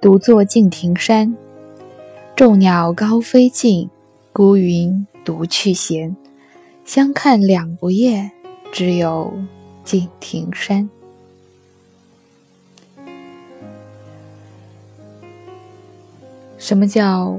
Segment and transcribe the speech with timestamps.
[0.00, 1.36] 独坐敬亭山。
[2.36, 3.88] 众鸟高飞尽，
[4.32, 6.14] 孤云独去闲。
[6.84, 8.30] 相看两不厌，
[8.70, 9.32] 只有
[9.82, 10.88] 敬亭山。
[16.58, 17.38] 什么叫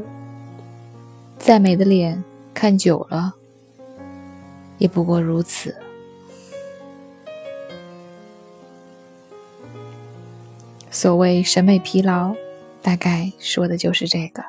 [1.38, 3.36] 再美的脸看久了，
[4.80, 5.76] 也不过如此。
[10.90, 12.34] 所谓审美疲劳，
[12.82, 14.44] 大概说的就是这个。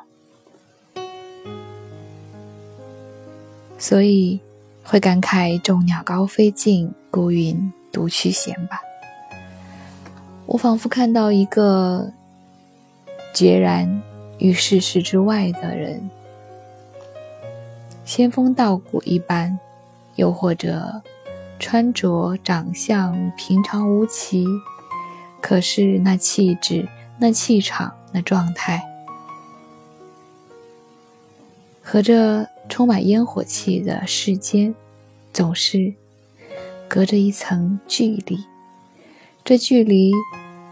[3.78, 4.41] 所以
[4.82, 8.80] 会感慨“众鸟高飞尽，孤云独去闲”吧。
[10.46, 12.12] 我仿佛看到一个
[13.34, 14.02] 决然
[14.38, 16.09] 于世事之外的人，
[18.04, 19.59] 仙风道骨一般，
[20.16, 21.02] 又或者
[21.59, 24.46] 穿着长相平常无奇。
[25.40, 28.82] 可是那气质、那气场、那状态，
[31.82, 34.74] 和这充满烟火气的世间，
[35.32, 35.95] 总是
[36.88, 38.38] 隔着一层距离。
[39.45, 40.12] 这距离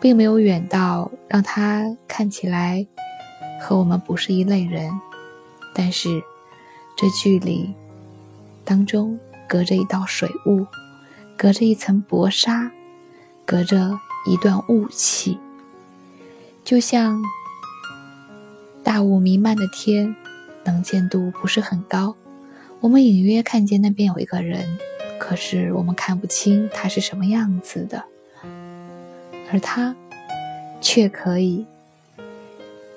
[0.00, 2.86] 并没有远到让他看起来
[3.60, 4.90] 和我们不是一类人，
[5.74, 6.22] 但是
[6.96, 7.74] 这距离
[8.64, 10.66] 当中隔着一道水雾，
[11.36, 12.70] 隔着一层薄纱，
[13.44, 13.98] 隔着。
[14.28, 15.38] 一段雾气，
[16.66, 17.22] 就像
[18.82, 20.16] 大雾弥漫的天，
[20.64, 22.16] 能见度不是很高。
[22.80, 24.76] 我们隐约看见那边有一个人，
[25.16, 28.04] 可是我们看不清他是什么样子的，
[29.52, 29.94] 而他
[30.80, 31.64] 却可以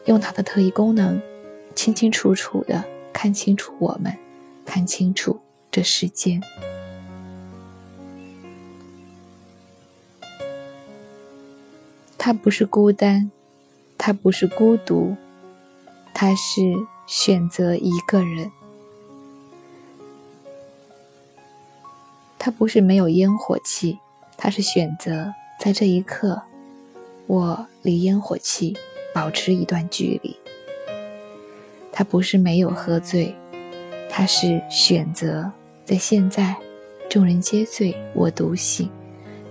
[0.05, 1.21] 用他的特异功能，
[1.75, 4.17] 清清楚楚的看清楚我们，
[4.65, 6.41] 看清楚这世间。
[12.17, 13.31] 他不是孤单，
[14.09, 15.15] 他不是孤独，
[16.15, 16.63] 他是
[17.05, 18.51] 选择一个人。
[22.39, 23.99] 他不是没有烟火气，
[24.35, 26.41] 他是选择在这一刻，
[27.27, 28.75] 我离烟火气
[29.13, 30.35] 保持一段距离。
[31.91, 33.35] 他不是没有喝醉，
[34.09, 35.51] 他是选择
[35.85, 36.55] 在现在，
[37.07, 38.89] 众人皆醉我独醒，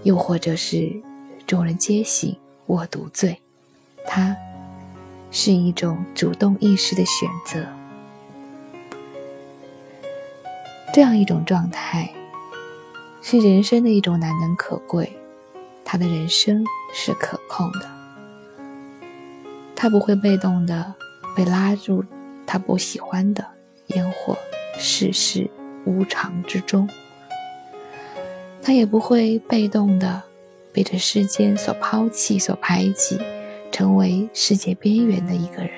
[0.02, 1.00] 又或者是
[1.46, 2.36] 众人皆醒。
[2.66, 3.40] 我独醉，
[4.04, 4.36] 他
[5.30, 7.66] 是一种主动意识的选择。
[10.92, 12.12] 这样一种状态，
[13.22, 15.16] 是人生的一种难能可贵。
[15.84, 17.90] 他的人生是可控的，
[19.74, 20.94] 他不会被动的
[21.36, 22.04] 被拉入
[22.46, 23.44] 他不喜欢的
[23.88, 24.36] 烟火
[24.78, 25.48] 世事
[25.84, 26.88] 无常之中，
[28.62, 30.22] 他也不会被动的。
[30.70, 33.18] 被这世间所抛弃、所排挤，
[33.78, 35.70] 成为世界边缘的一个人。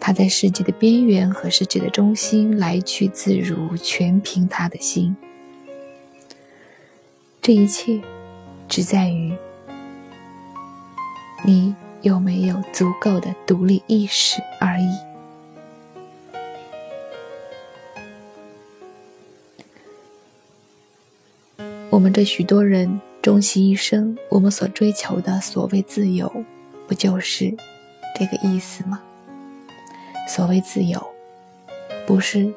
[0.00, 5.16] 他在世界的边缘和世界的中心来去自如，全凭他的心。
[7.40, 8.02] 这一切，
[8.68, 9.32] 只在于
[11.44, 11.72] 你
[12.02, 14.98] 有没有足够的独立意识而已。
[21.88, 26.30] 我们这许多人终其一生，我们所追求的所谓自由，
[26.86, 27.56] 不就是
[28.14, 29.00] 这个意思吗？
[30.28, 31.02] 所谓自由，
[32.06, 32.52] 不是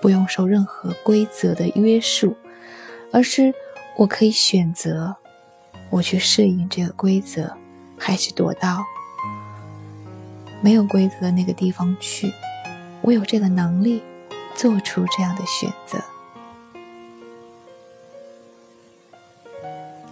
[0.00, 2.36] 不用受任何规则的约束，
[3.10, 3.52] 而是
[3.96, 5.16] 我可以选择，
[5.90, 7.56] 我去适应这个规则，
[7.98, 8.84] 还是躲到
[10.62, 12.32] 没有规则的那个地方去。
[13.02, 14.04] 我有这个能力，
[14.54, 15.98] 做出这样的选择。